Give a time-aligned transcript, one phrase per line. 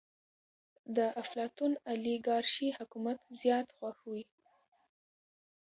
[0.95, 4.23] د افلاطون اليګارشي حکومت زيات خوښ وي.